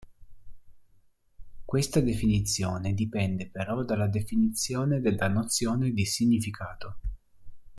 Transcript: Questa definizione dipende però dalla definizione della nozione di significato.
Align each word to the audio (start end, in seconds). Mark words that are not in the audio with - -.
Questa 1.63 1.99
definizione 1.99 2.95
dipende 2.95 3.51
però 3.51 3.83
dalla 3.83 4.07
definizione 4.07 4.99
della 4.99 5.27
nozione 5.27 5.91
di 5.91 6.05
significato. 6.05 6.97